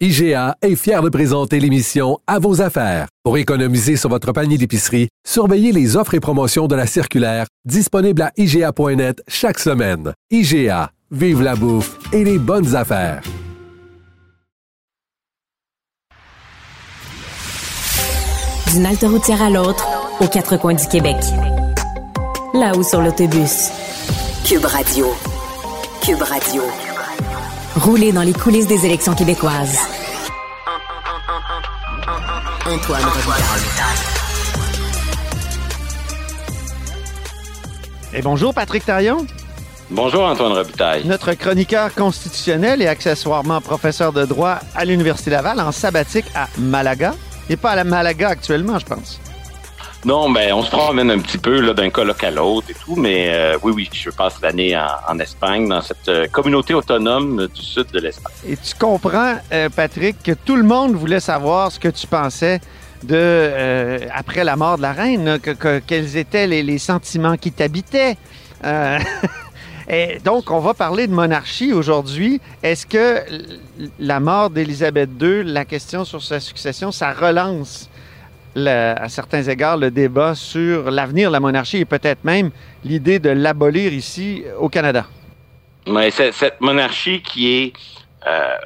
[0.00, 3.06] IGA est fier de présenter l'émission À vos affaires.
[3.22, 8.22] Pour économiser sur votre panier d'épicerie, surveillez les offres et promotions de la circulaire disponible
[8.22, 10.12] à IGA.net chaque semaine.
[10.32, 13.22] IGA, vive la bouffe et les bonnes affaires.
[18.72, 19.86] D'une halte routière à l'autre,
[20.18, 21.18] aux quatre coins du Québec.
[22.52, 23.70] Là-haut sur l'autobus.
[24.44, 25.06] Cube Radio.
[26.02, 26.62] Cube Radio.
[27.76, 29.76] Rouler dans les coulisses des élections québécoises.
[32.66, 33.94] Antoine Robitaille.
[38.14, 39.26] Et bonjour Patrick Tarion,
[39.90, 41.04] Bonjour Antoine Robitaille.
[41.06, 47.14] notre chroniqueur constitutionnel et accessoirement professeur de droit à l'Université Laval en sabbatique à Malaga.
[47.50, 49.20] Et pas à la Malaga actuellement, je pense.
[50.04, 52.94] Non, ben on se promène un petit peu là d'un colloque à l'autre et tout,
[52.94, 54.76] mais euh, oui, oui, je passe l'année
[55.08, 58.34] en, Espagne, dans cette euh, communauté autonome du sud de l'Espagne.
[58.46, 62.60] Et tu comprends, euh, Patrick, que tout le monde voulait savoir ce que tu pensais
[63.02, 67.50] de après la mort de la reine, que, que- quels étaient les, les sentiments qui
[67.52, 68.16] t'habitaient.
[69.88, 72.40] Et donc, on va parler de monarchie aujourd'hui.
[72.62, 73.20] Est-ce que
[73.98, 77.90] la mort d'Élisabeth II, la question sur sa succession, ça relance
[78.54, 82.50] le- à certains égards le débat sur l'avenir de la monarchie et peut-être même
[82.84, 85.06] l'idée de l'abolir ici au Canada?
[85.86, 87.72] Mais cette monarchie qui est
[88.26, 88.56] euh,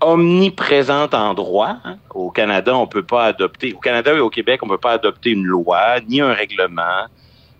[0.00, 1.76] omniprésente en droit.
[1.84, 1.96] hein.
[2.14, 5.30] Au Canada, on peut pas adopter, au Canada et au Québec, on peut pas adopter
[5.30, 7.06] une loi ni un règlement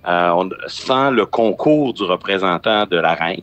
[0.06, 3.42] euh, on- sans le concours du représentant de la reine.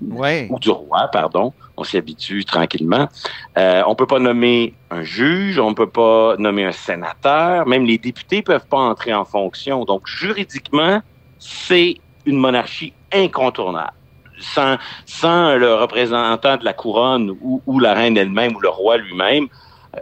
[0.49, 1.53] Ou du roi, pardon.
[1.77, 3.09] On s'y habitue tranquillement.
[3.57, 7.97] Euh, on peut pas nommer un juge, on peut pas nommer un sénateur, même les
[7.97, 9.83] députés peuvent pas entrer en fonction.
[9.85, 11.01] Donc, juridiquement,
[11.39, 13.93] c'est une monarchie incontournable.
[14.39, 19.47] Sans, sans le représentant de la couronne ou, la reine elle-même ou le roi lui-même,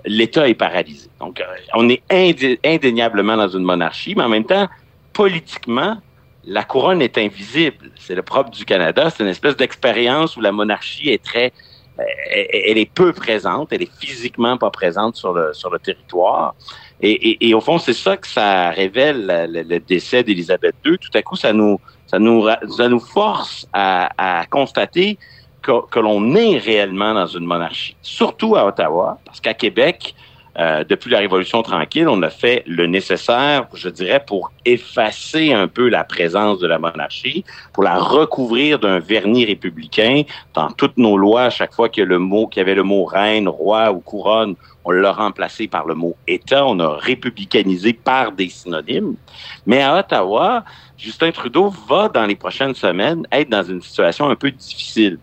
[0.06, 1.10] l'État est paralysé.
[1.20, 1.44] Donc, euh,
[1.76, 4.68] on est indé- indéniablement dans une monarchie, mais en même temps,
[5.14, 5.98] politiquement,
[6.46, 7.92] la couronne est invisible.
[7.96, 9.10] C'est le propre du Canada.
[9.10, 11.54] C'est une espèce d'expérience où la monarchie est très,
[12.00, 13.72] euh, elle est peu présente.
[13.72, 16.56] Elle est physiquement pas présente sur le sur le territoire.
[17.06, 20.98] Et, au fond, c'est ça que ça révèle le, décès d'Élisabeth II.
[20.98, 25.18] Tout à coup, ça nous ça nous ça nous force à, à constater
[25.62, 30.14] que, que l'on est réellement dans une monarchie, surtout à Ottawa, parce qu'à Québec,
[30.60, 35.68] euh, depuis la Révolution tranquille, on a fait le nécessaire, je dirais, pour effacer un
[35.68, 37.44] peu la présence de la monarchie,
[37.74, 40.24] pour la recouvrir d'un vernis républicain.
[40.54, 43.48] Dans toutes nos lois, à chaque fois qu'il y, le mot, avait le mot reine,
[43.48, 44.56] roi ou couronne,
[44.86, 46.66] on l'a remplacé par le mot État.
[46.66, 49.16] On a républicanisé par des synonymes.
[49.66, 50.64] Mais à Ottawa,
[50.98, 55.18] Justin Trudeau va, dans les prochaines semaines, être dans une situation un peu difficile.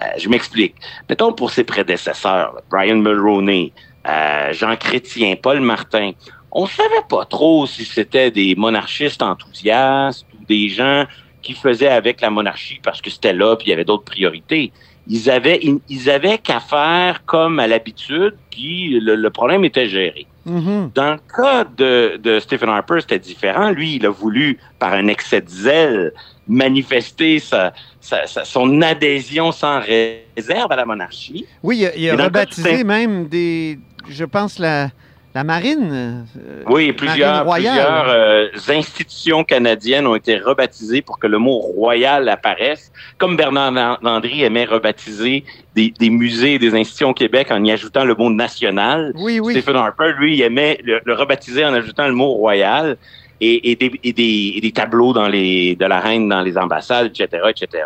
[0.00, 0.76] Euh, je m'explique.
[1.08, 3.72] Mettons pour ses prédécesseurs, Brian Mulroney,
[4.08, 6.12] euh, Jean Chrétien, Paul Martin,
[6.50, 11.04] on savait pas trop si c'était des monarchistes enthousiastes ou des gens
[11.40, 14.72] qui faisaient avec la monarchie parce que c'était là puis il y avait d'autres priorités.
[15.08, 19.88] Ils avaient ils, ils avaient qu'à faire comme à l'habitude puis le, le problème était
[19.88, 20.26] géré.
[20.44, 20.90] Mhm.
[20.94, 23.70] Dans le cas de, de Stephen Harper, c'était différent.
[23.70, 26.12] Lui, il a voulu, par un excès de zèle,
[26.48, 31.46] manifester sa, sa- sa- son adhésion sans réserve à la monarchie.
[31.62, 34.88] Oui, il a, il a rebaptisé même des, je pense, la,
[35.34, 35.90] la marine.
[35.92, 37.72] euh, Oui, plusieurs, marine royale.
[37.74, 43.72] plusieurs euh, institutions canadiennes ont été rebaptisées pour que le mot royal apparaisse, comme Bernard
[43.72, 48.04] Lan- Landry aimait rebaptiser des, des musées et des institutions au Québec en y ajoutant
[48.04, 49.12] le mot national.
[49.16, 49.52] Oui, oui.
[49.54, 52.96] Stephen Harper, lui, il aimait le, le rebaptiser en ajoutant le mot royal
[53.44, 56.56] et, et, des, et, des, et des tableaux dans les, de la reine dans les
[56.56, 57.84] ambassades, etc., etc.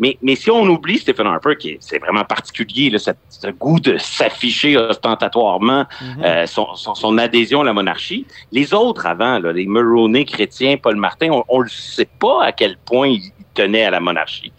[0.00, 3.48] Mais, mais si on oublie Stephen Harper, qui est, c'est vraiment particulier, là, cette- ce
[3.48, 6.24] goût de s'afficher ostentatoirement Mhm.
[6.24, 10.76] euh, son, son, son adhésion à la monarchie, les autres avant, là, les Mulroney, Chrétien,
[10.76, 14.52] Paul Martin, on ne sait pas à quel point ils tenaient à la monarchie.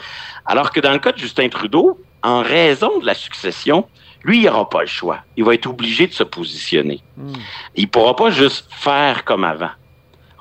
[0.46, 3.86] Alors que dans le cas de Justin Trudeau, en raison de la succession,
[4.24, 5.20] lui, il n'aura pas le choix.
[5.36, 7.02] Il va être obligé de se positionner.
[7.18, 7.34] Mhm.
[7.76, 9.70] Il pourra pas juste faire comme avant.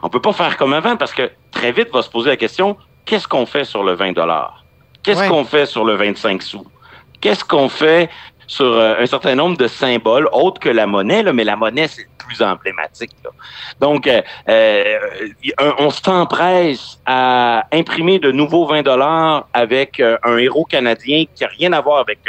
[0.07, 2.77] On peut pas faire comme avant parce que très vite va se poser la question
[3.07, 4.65] qu'est-ce qu'on fait sur le 20 dollars?
[5.03, 5.29] Qu'est-ce Ouais.
[5.29, 6.65] qu'on fait sur le 25 sous?
[7.21, 8.09] Qu'est-ce qu'on fait
[8.47, 11.89] sur euh, un certain nombre de symboles autres que la monnaie, là, mais la monnaie,
[11.89, 13.11] c'est le plus emblématique.
[13.25, 13.31] Là.
[13.81, 14.99] Donc, euh, euh,
[15.81, 21.73] on s'empresse à imprimer de nouveaux 20 dollars avec un héros canadien qui n'a rien
[21.73, 22.21] à voir avec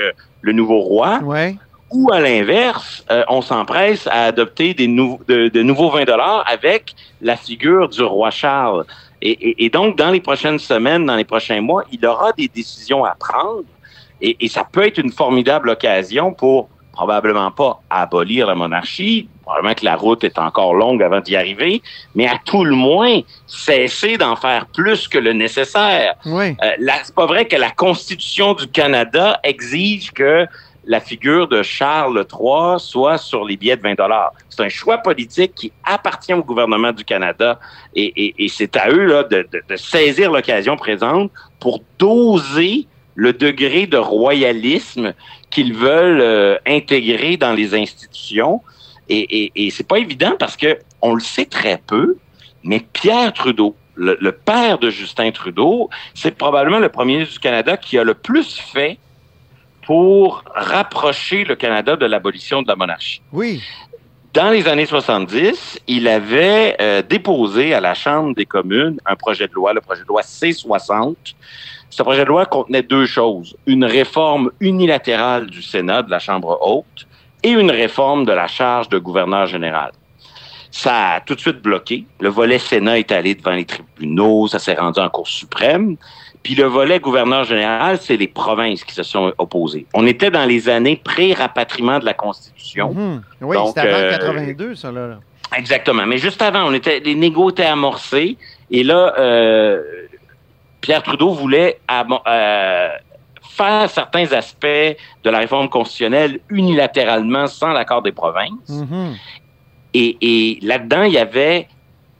[0.41, 1.19] le nouveau roi.
[1.21, 1.55] Ouais.
[1.91, 7.37] Ou à l'inverse, on s'empresse à adopter des de, de, nouveaux 20 dollars avec la
[7.37, 8.85] figure du roi Charles.
[9.21, 12.49] Et, et, et, donc, dans les prochaines semaines, dans les prochains mois, il aura des
[12.49, 13.63] décisions à prendre
[14.21, 19.75] et, et, ça peut être une formidable occasion pour probablement pas abolir la monarchie, probablement
[19.75, 21.83] que la route est encore longue avant d'y arriver,
[22.15, 26.15] mais à tout le moins cesser d'en faire plus que le nécessaire.
[26.25, 26.57] Oui.
[26.63, 30.47] Euh, c'est pas vrai que la Constitution du Canada exige que
[30.87, 34.31] la figure de Charles III soit sur les billets de 20 dollars.
[34.49, 37.59] C'est un choix politique qui appartient au gouvernement du Canada
[37.93, 39.45] et, c'est à eux de,
[39.75, 41.29] saisir l'occasion présente
[41.59, 45.13] pour doser le degré de royalisme
[45.49, 48.61] qu'ils veulent euh, intégrer dans les institutions.
[49.09, 52.17] Et, c'est pas évident parce que on le sait très peu,
[52.63, 57.77] mais Pierre Trudeau, le père de Justin Trudeau, c'est probablement le premier ministre du Canada
[57.77, 58.99] qui a le plus fait
[59.87, 63.21] pour rapprocher le Canada de l'abolition de la monarchie.
[63.31, 63.63] Oui.
[64.33, 69.47] Dans les années 70, il avait euh, déposé à la Chambre des communes un projet
[69.47, 71.15] de loi, le projet de loi C-60,
[71.89, 73.55] ce projet de loi contenait deux choses.
[73.65, 77.07] Une réforme unilatérale du Sénat, de la Chambre haute,
[77.41, 79.93] et une réforme de la charge de gouverneur général.
[80.69, 82.05] Ça a tout de suite bloqué.
[82.19, 85.95] Le volet Sénat est allé devant les tribunaux, ça s'est rendu en Cour suprême.
[86.47, 89.85] Puis le volet gouverneur général, c'est les provinces qui se sont opposées.
[89.93, 92.93] On était dans les années pré-rapatriement de la Constitution.
[92.93, 93.21] Mmh.
[93.41, 95.19] Oui, c'était avant euh, 82, ça, là.
[95.57, 96.05] Exactement.
[96.05, 98.37] Mais juste avant, on était, les négos étaient amorcés.
[98.71, 99.83] Et là, euh,
[100.79, 102.87] Pierre Trudeau voulait euh,
[103.41, 104.65] faire certains aspects
[105.25, 108.85] de la réforme constitutionnelle unilatéralement sans l'accord des provinces.
[109.93, 111.67] Et, et là-dedans, il y avait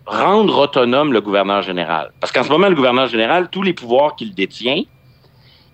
[0.08, 2.12] rendre autonome le gouverneur général.
[2.20, 4.84] Parce qu'en ce moment, le gouverneur général, tous les pouvoirs qu'il détient,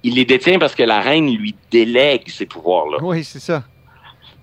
[0.03, 2.97] il les détient parce que la reine lui délègue ces pouvoirs-là.
[3.01, 3.63] Oui, c'est ça.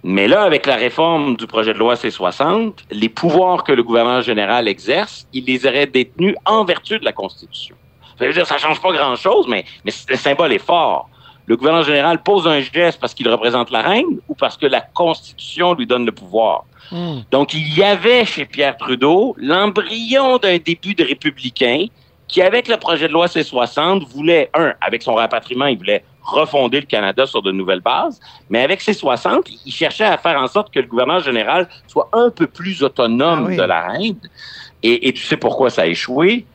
[0.02, 4.22] Mais là, avec la réforme du projet de loi C-60, les pouvoirs que le gouverneur
[4.22, 7.76] général exerce, il les aurait détenus en vertu de la Constitution.
[8.18, 11.09] Ça veut dire ça change pas grand-chose, mais, mais le symbole est fort.
[11.50, 14.80] Le gouverneur général pose un geste parce qu'il représente la reine ou parce que la
[14.80, 16.64] Constitution lui donne le pouvoir.
[16.92, 17.22] Mm.
[17.32, 21.86] Donc, il y avait chez Pierre Trudeau l'embryon d'un début de républicain
[22.28, 26.78] qui, avec le projet de loi C-60, voulait, un, avec son rapatriement, il voulait refonder
[26.78, 30.72] le Canada sur de nouvelles bases, mais avec C-60, il cherchait à faire en sorte
[30.72, 33.56] que le gouverneur général soit un peu plus autonome Ah oui.
[33.56, 34.20] de la reine.
[34.84, 36.46] Et, et tu sais pourquoi ça a échoué?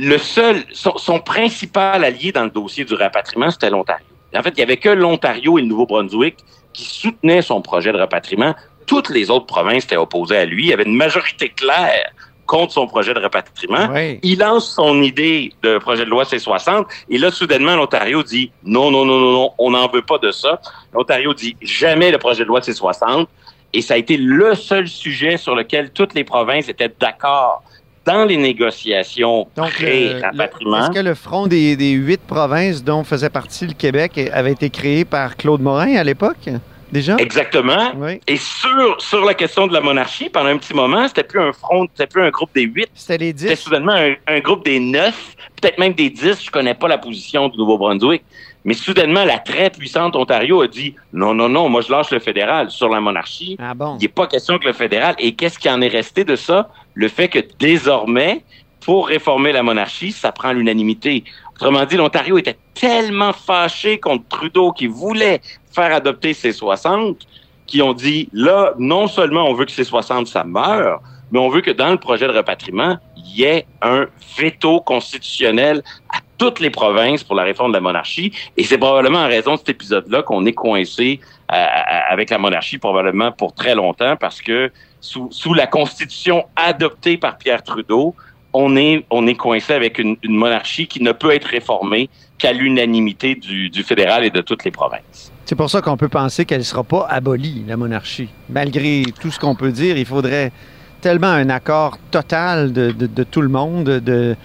[0.00, 4.06] le seul, son, son, principal allié dans le dossier du rapatriement, c'était l'Ontario.
[4.34, 6.36] En fait, il y avait que l'Ontario et le Nouveau-Brunswick
[6.72, 8.54] qui soutenaient son projet de rapatriement.
[8.86, 10.64] Toutes les autres provinces étaient opposées à lui.
[10.64, 12.12] Il y avait une majorité claire
[12.46, 13.88] contre son projet de rapatriement.
[13.92, 14.18] Oui.
[14.22, 18.90] Il lance son idée de projet de loi C-60 et là, soudainement, l'Ontario dit non,
[18.90, 20.60] non, non, non, non, on n'en veut pas de ça.
[20.94, 23.26] L'Ontario dit jamais le projet de loi C-60
[23.74, 27.62] et ça a été le seul sujet sur lequel toutes les provinces étaient d'accord
[28.08, 30.78] dans les négociations Donc, pré-rapatriement.
[30.78, 34.70] Est-ce que le front des, des, huit provinces dont faisait partie le Québec avait été
[34.70, 36.48] créé par Claude Morin à l'époque,
[36.90, 37.16] déjà?
[37.18, 37.92] Exactement.
[37.96, 38.18] Oui.
[38.26, 41.52] Et sur, sur la question de la monarchie, pendant un petit moment, c'était plus un
[41.52, 42.88] front, c'était plus un groupe des huit.
[42.94, 43.60] C'était les C'était dix.
[43.60, 46.42] soudainement un, un, groupe des neuf, peut-être même des dix.
[46.42, 48.22] Je connais pas la position du Nouveau-Brunswick.
[48.68, 52.18] Mais soudainement, la très puissante Ontario a dit non, non, non, moi je lâche le
[52.18, 53.56] fédéral sur la monarchie.
[53.58, 53.96] Ah bon?
[53.98, 55.14] Il n'est pas question que le fédéral.
[55.18, 56.68] Et qu'est-ce qui en est resté de ça?
[56.92, 58.44] Le fait que désormais,
[58.82, 61.24] pour réformer la monarchie, ça prend l'unanimité.
[61.54, 65.40] Autrement dit, l'Ontario était tellement fâché contre Trudeau qui voulait
[65.72, 67.26] faire adopter ces 60
[67.66, 71.48] qui ont dit là, non seulement on veut que ces 60 ça meure, mais on
[71.48, 74.08] veut que dans le projet de repatriement, il y ait un
[74.38, 78.32] veto constitutionnel à toutes les provinces pour la réforme de la monarchie.
[78.56, 81.20] Et c'est probablement en raison de cet épisode-là qu'on est coincé
[81.52, 81.66] euh,
[82.08, 87.62] avec la monarchie probablement pour très longtemps parce que sous, la constitution adoptée par Pierre
[87.62, 88.14] Trudeau,
[88.52, 93.34] on est, on est coincé avec une, monarchie qui ne peut être réformée qu'à l'unanimité
[93.34, 95.32] du, fédéral et de toutes les provinces.
[95.44, 98.28] C'est pour ça qu'on peut penser qu'elle ne sera pas abolie, la monarchie.
[98.48, 100.52] Malgré tout ce qu'on peut dire, il faudrait
[101.00, 104.36] tellement un accord total de, de, de tout le monde de,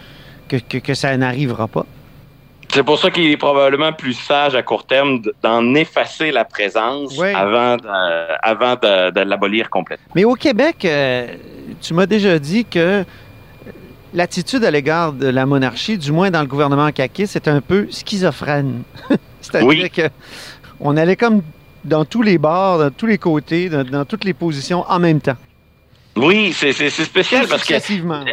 [0.58, 1.86] que, que, que ça n'arrivera pas.
[2.74, 7.16] C'est pour ça qu'il est probablement plus sage à court terme d'en effacer la présence
[7.20, 7.28] Oui.
[7.34, 7.88] avant, de,
[8.42, 10.12] avant de, de l'abolir complètement.
[10.16, 11.28] Mais au Québec, euh,
[11.82, 13.04] tu m'as déjà dit que
[14.14, 17.88] l'attitude à l'égard de la monarchie, du moins dans le gouvernement caquiste, c'est un peu
[17.92, 18.82] schizophrène.
[19.42, 19.90] C'est-à-dire Oui.
[19.92, 20.10] que
[20.80, 21.42] on allait comme
[21.86, 25.22] dans tous les bords, dans tous les côtés, dans, dans toutes les positions en même
[25.22, 25.38] temps.
[26.16, 28.24] Oui, c'est spécial parce que Successivement.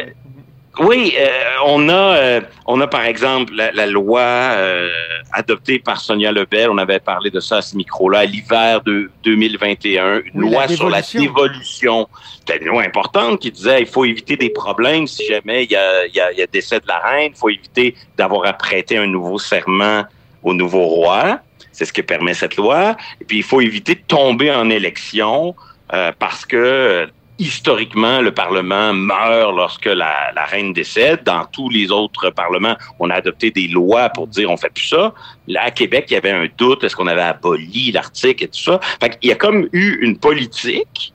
[0.79, 1.27] Oui, euh,
[1.65, 4.89] on a, euh, on a par exemple la, la loi euh,
[5.33, 6.69] adoptée par Sonia Lebel.
[6.69, 10.21] On avait parlé de ça à ce micro-là à l'hiver de 2021.
[10.33, 12.07] Une Oui, la loi sur la dévolution.
[12.39, 15.75] C'était une loi importante qui disait il faut éviter des problèmes si jamais il y
[15.75, 17.31] a, il y a, il y a décès de la reine.
[17.35, 20.05] Il faut éviter d'avoir à prêter un nouveau serment
[20.41, 21.39] au nouveau roi.
[21.73, 22.95] C'est ce que permet cette loi.
[23.19, 25.53] Et puis il faut éviter de tomber en élection
[25.93, 27.09] euh, parce que
[27.41, 31.23] historiquement, le Parlement meurt lorsque la, la reine décède.
[31.23, 34.87] Dans tous les autres parlements, on a adopté des lois pour dire on fait plus
[34.87, 35.13] ça.
[35.47, 38.59] Là, à Québec, il y avait un doute, est-ce qu'on avait aboli l'article et tout
[38.59, 38.79] ça?
[39.01, 41.13] Fait qu'il y a comme eu une politique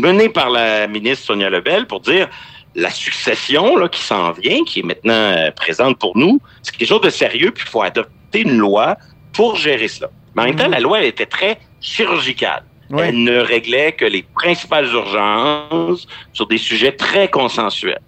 [0.00, 2.28] menée par la ministre Sonia Lebel pour dire
[2.74, 6.88] la succession là, qui s'en vient, qui est maintenant euh, présente pour nous, c'est quelque
[6.88, 8.96] chose de sérieux, puis il faut adopter une loi
[9.32, 10.10] pour gérer cela.
[10.34, 10.72] Mais en même temps, Mhm.
[10.72, 12.62] la loi elle était très chirurgicale.
[12.96, 18.00] Elle ne réglait que les principales urgences sur des sujets très consensuels.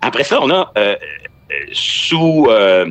[0.00, 0.96] Après ça, on a euh,
[1.52, 2.86] euh, sous euh,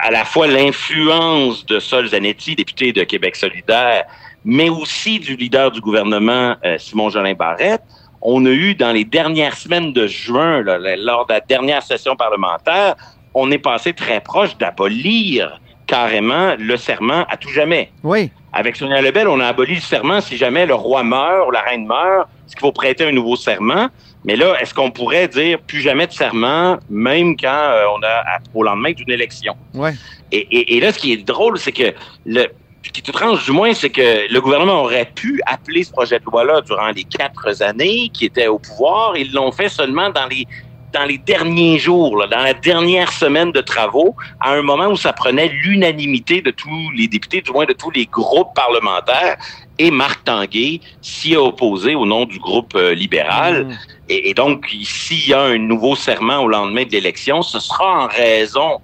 [0.00, 4.04] à la fois l'influence de Sol Zanetti, député de Québec solidaire,
[4.44, 7.82] mais aussi du leader du gouvernement, euh, Simon Jolin Barrette,
[8.22, 12.94] on a eu dans les dernières semaines de juin, lors de la dernière session parlementaire,
[13.34, 17.90] on est passé très proche d'abolir carrément le serment à tout jamais.
[18.02, 18.30] Oui.
[18.52, 21.60] Avec Sonia Lebel, on a aboli le serment si jamais le roi meurt ou la
[21.60, 23.88] reine meurt, est-ce qu'il faut prêter un nouveau serment?
[24.24, 28.08] Mais là, est-ce qu'on pourrait dire plus jamais de serment, même quand euh, on a
[28.08, 29.54] à- au lendemain d'une élection?
[29.74, 29.90] Oui.
[30.32, 31.92] Et, et- et là, ce qui est drôle, c'est que
[32.24, 32.46] le
[32.84, 36.20] ce qui est étrange, du moins, c'est que le gouvernement aurait pu appeler ce projet
[36.20, 39.16] de loi-là durant les quatre années qui étaient au pouvoir.
[39.16, 40.46] Ils l'ont fait seulement dans les
[40.92, 44.96] dans les derniers jours, là, dans la dernière semaine de travaux, à un moment où
[44.96, 49.36] ça prenait l'unanimité de tous les députés, du moins de tous les groupes parlementaires,
[49.78, 53.66] et Marc Tanguay s'y est opposé au nom du groupe euh, libéral.
[53.66, 53.78] Mm.
[54.08, 58.04] Et, et donc, s'il y a un nouveau serment au lendemain de l'élection, ce sera
[58.04, 58.80] en raison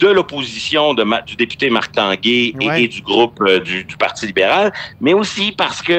[0.00, 2.82] de l'opposition du député Marc Tanguay et, Ouais.
[2.82, 5.92] et du groupe euh, du, du Parti libéral, mais aussi parce que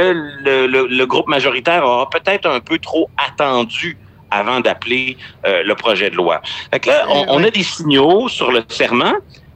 [0.44, 3.98] le, le- le groupe majoritaire aura peut-être un peu trop attendu
[4.32, 6.42] avant d'appeler euh, le projet de loi.
[6.72, 9.14] Fait que là, on, on a des signaux sur le serment,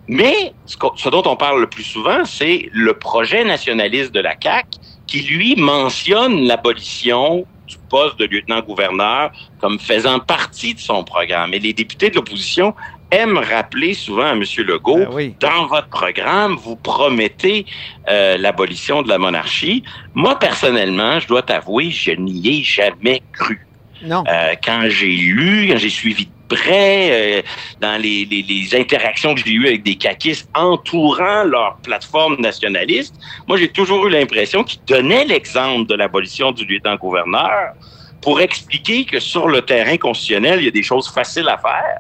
[0.09, 4.67] mais ce, dont on parle le plus souvent, c'est le projet nationaliste de la CAQ
[5.05, 11.53] qui, lui, mentionne l'abolition du poste de lieutenant-gouverneur comme faisant partie de son programme.
[11.53, 12.73] Et les députés de l'opposition
[13.11, 14.43] aiment rappeler souvent à M.
[14.57, 15.35] Legault, Ben oui.
[15.39, 17.67] dans votre programme, vous promettez
[18.09, 19.83] euh, l'abolition de la monarchie.
[20.15, 23.67] Moi, personnellement, je dois t'avouer, je n'y ai jamais cru.
[24.03, 24.23] Non.
[24.27, 27.41] Euh, quand j'ai lu, quand j'ai suivi de près, euh,
[27.79, 33.15] dans les, les- les interactions que j'ai eues avec des caquistes entourant leur plateforme nationaliste,
[33.47, 37.73] moi, j'ai toujours eu l'impression qu'ils donnaient l'exemple de l'abolition du lieutenant-gouverneur
[38.21, 41.99] pour expliquer que sur le terrain constitutionnel, il y a des choses faciles à faire,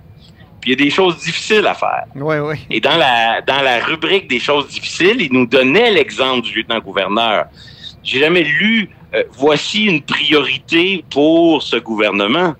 [0.59, 2.03] puis il y a des choses difficiles à faire.
[2.15, 2.55] Oui, oui.
[2.69, 7.45] Et dans la, dans la rubrique des choses difficiles, il nous donnait l'exemple du lieutenant-gouverneur.
[8.03, 12.53] J'ai jamais lu euh, voici une priorité pour ce gouvernement.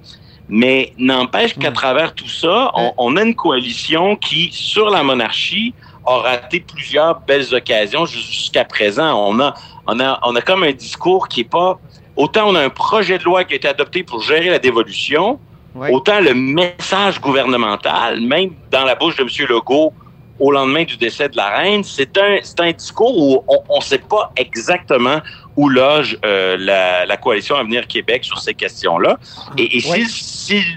[0.48, 5.74] Mais n'empêche qu'à travers tout ça, on, on a une coalition qui, sur la monarchie,
[6.08, 9.14] a raté plusieurs belles occasions jus- jusqu'à présent.
[9.30, 9.54] On a,
[9.86, 11.78] on a, on a comme un discours qui est pas.
[12.16, 15.40] Autant on a un projet de loi qui a été adopté pour gérer la dévolution,
[15.76, 15.90] Oui.
[15.92, 19.30] Autant le message gouvernemental, même dans la bouche de M.
[19.48, 19.94] Legault
[20.40, 24.00] au lendemain du décès de la reine, c'est un, un discours où on ne sait
[24.00, 25.20] pas exactement
[25.56, 29.18] où loge euh, la, la coalition Avenir Québec sur ces questions-là.
[29.58, 30.06] Et, et Oui.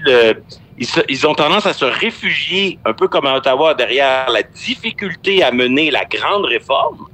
[0.07, 0.33] euh,
[0.77, 4.43] ils, se- ils ont tendance à se réfugier, un peu comme à Ottawa, derrière la
[4.43, 7.05] difficulté à mener la grande réforme,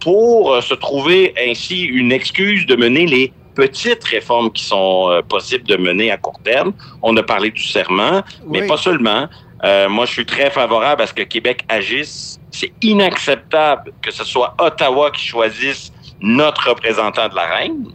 [0.00, 5.22] pour euh, se trouver ainsi une excuse de mener les petites réformes qui sont euh,
[5.22, 6.72] possibles de mener à court terme.
[7.02, 9.28] On a parlé du serment, mais pas seulement.
[9.64, 12.38] Euh, moi, je suis très favorable à ce que Québec agisse.
[12.50, 17.86] C'est inacceptable que ce soit Ottawa qui choisisse notre représentant de la reine.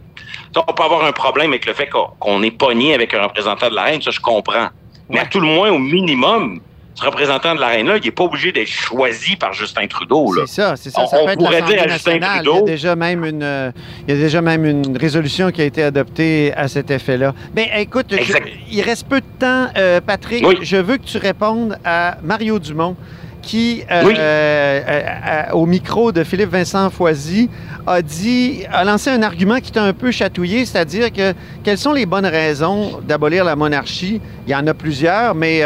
[0.52, 3.22] Donc, on peut avoir un problème avec le fait qu'on qu'on est pogné avec un
[3.22, 4.68] représentant de la reine, ça je comprends.
[5.08, 6.60] Mais à tout le moins, au minimum,
[6.94, 10.34] ce représentant de la reine-là, il n'est pas obligé d'être choisi par Justin Trudeau.
[10.46, 11.02] C'est ça, c'est ça.
[11.02, 12.18] On- ça on peut être pourrait dire à Justin.
[12.20, 13.70] Trudeau- Il y a déjà même une, euh,
[14.06, 17.34] il y a déjà même une résolution qui a été adoptée à cet effet-là.
[17.56, 18.46] Mais écoute, je- Exact.
[18.70, 20.46] il reste peu de temps, euh, Patrick.
[20.46, 20.58] Oui.
[20.62, 22.94] Je veux que tu répondes à Mario Dumont
[23.40, 24.14] qui, euh, Oui.
[24.16, 27.50] euh, euh, au micro de Philippe Vincent Foisy,
[27.86, 31.32] a dit, a lancé un argument qui t'a un peu chatouillé, c'est-à-dire que
[31.64, 34.20] quelles sont les bonnes raisons d'abolir la monarchie?
[34.46, 35.64] Il y en a plusieurs, mais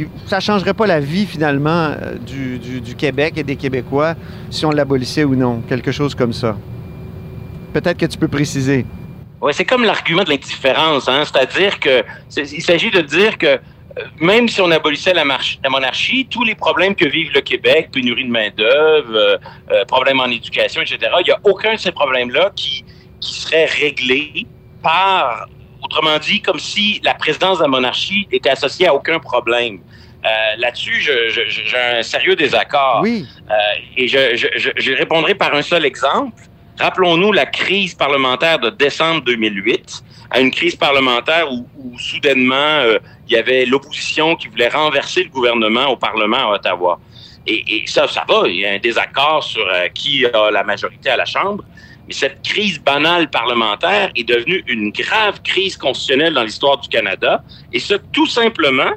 [0.00, 4.14] euh, ça changerait pas la vie finalement euh, du, Québec et des Québécois
[4.50, 6.56] si on l'abolissait ou non, quelque chose comme ça.
[7.72, 8.86] peut-être que tu peux préciser.
[9.40, 11.22] Oui, c'est comme l'argument de l'indifférence, hein?
[11.24, 12.02] c'est-à-dire que
[12.36, 13.58] il s'agit de dire que
[14.20, 18.30] même si on abolissait la, monarchie, tous les problèmes que vive le Québec, pénurie de
[18.30, 19.36] main-d'œuvre, euh,
[19.70, 22.84] euh, problèmes en éducation, etc., il n'y a aucun de ces problèmes-là qui,
[23.20, 24.46] qui serait réglé
[24.82, 25.48] par,
[25.86, 29.78] autrement dit, comme si la présidence de la monarchie était associée à aucun problème.
[30.24, 30.28] Euh,
[30.58, 33.00] là-dessus, j'ai un sérieux désaccord.
[33.02, 33.26] Oui.
[33.96, 36.42] et je, je, répondrai par un seul exemple.
[36.78, 41.66] Rappelons-nous la crise parlementaire de décembre 2008, à une crise parlementaire où,
[41.98, 47.00] soudainement euh, il y avait l'opposition qui voulait renverser le gouvernement au Parlement à Ottawa.
[47.46, 51.10] Et, ça, ça va, il y a un désaccord sur euh, qui a la majorité
[51.10, 51.64] à la Chambre.
[52.06, 57.42] Mais cette crise banale parlementaire est devenue une grave crise constitutionnelle dans l'histoire du Canada.
[57.72, 58.92] Et ce, tout simplement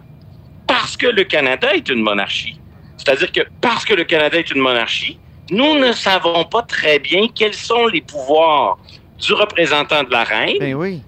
[0.68, 2.60] parce que le Canada est une monarchie.
[2.98, 5.18] C'est-à-dire que parce que le Canada est une monarchie,
[5.50, 8.78] nous ne savons pas très bien quels sont les pouvoirs
[9.18, 10.58] du représentant de la reine.
[10.60, 11.02] Ben oui.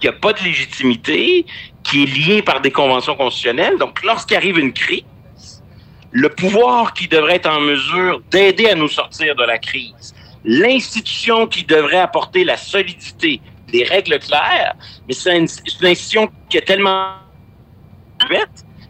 [0.00, 1.46] Il n'y a pas de légitimité,
[1.82, 3.78] qui est liée par des conventions constitutionnelles.
[3.78, 5.04] Donc, lorsqu'arrive une crise,
[6.10, 10.14] le pouvoir qui devrait être en mesure d'aider à nous sortir de la crise,
[10.46, 14.74] l'institution qui devrait apporter la solidité, des règles claires,
[15.06, 15.48] mais c'est une,
[15.80, 17.16] une, institution qui est tellement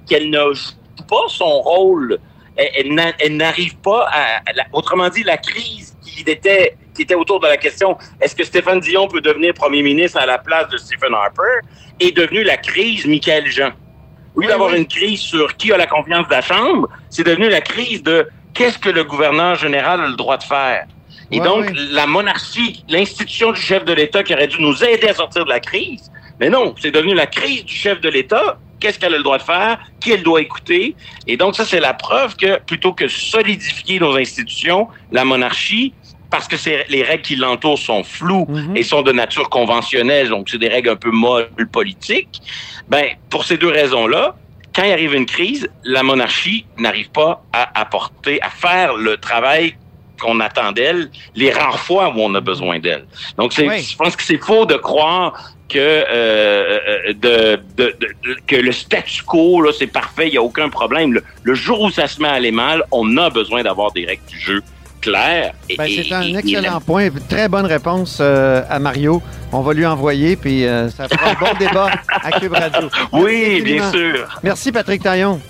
[0.07, 0.73] qu'elle ne joue
[1.09, 2.21] pas son rôle
[2.57, 4.41] elle, n'arrive pas à,
[4.73, 8.81] Autrement dit, la crise qui était, qui était autour de la question est-ce que Stéphane
[8.81, 11.67] Dion peut devenir premier ministre à la place de Stephen Harper
[12.01, 13.73] est devenue la crise Michael Jean.
[14.35, 17.49] Au lieu d'avoir une crise sur qui a la confiance de la Chambre, c'est devenu
[17.49, 20.87] la crise de qu'est-ce que le gouverneur général a le droit de faire.
[21.31, 25.15] Et donc, la monarchie, l'institution du chef de l'État qui aurait dû nous aider à
[25.15, 28.99] sortir de la crise, mais non, c'est devenu la crise du chef de l'État qu'est-ce
[28.99, 30.95] qu'elle a le droit de faire, qui elle doit écouter?
[31.27, 35.93] Et donc, ça, c'est la preuve que plutôt que solidifier nos institutions, la monarchie,
[36.31, 36.57] parce que
[36.91, 38.77] les règles qui l'entourent sont floues mhm.
[38.77, 42.43] et sont de nature conventionnelle, donc c'est des règles un peu molles politiques,
[42.89, 44.35] ben, pour ces deux raisons-là,
[44.75, 49.75] quand il arrive une crise, la monarchie n'arrive pas à apporter, à faire le travail
[50.21, 53.05] qu'on attend d'elle, les rares fois où on a besoin d'elle.
[53.37, 57.97] Donc, je pense que c'est faux de croire que euh, euh, de, de,
[58.47, 61.21] que le statu quo là c'est parfait, il y a aucun problème.
[61.43, 64.25] Le, jour où ça se met à aller mal, on a besoin d'avoir des règles
[64.29, 64.63] du jeu
[65.01, 65.53] claires.
[65.77, 69.23] Ben, c'est un excellent point, très bonne réponse euh, à Mario.
[69.53, 72.89] On va lui envoyer puis ça fera un bon débat à Cube Radio.
[73.13, 74.29] Oui, bien sûr.
[74.43, 75.41] Merci Patrick Taillon.